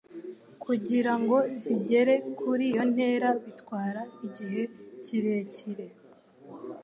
[0.63, 4.61] Kugira ngo zigere kuri iyo ntera bitwara igihe
[5.03, 5.87] kirekire